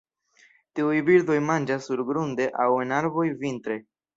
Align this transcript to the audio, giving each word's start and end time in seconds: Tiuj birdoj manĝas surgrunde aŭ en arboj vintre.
Tiuj 0.79 0.95
birdoj 1.09 1.37
manĝas 1.49 1.91
surgrunde 1.91 2.51
aŭ 2.65 2.69
en 2.87 2.99
arboj 3.03 3.31
vintre. 3.45 3.79